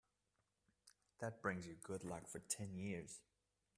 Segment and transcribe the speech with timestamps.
[1.19, 3.21] That brings you good luck for ten years.